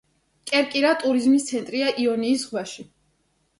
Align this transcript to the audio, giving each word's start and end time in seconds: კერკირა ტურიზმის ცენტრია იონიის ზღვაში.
კერკირა 0.51 0.93
ტურიზმის 1.03 1.45
ცენტრია 1.51 1.93
იონიის 2.07 2.47
ზღვაში. 2.49 2.91